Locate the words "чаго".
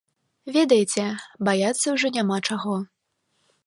2.49-2.75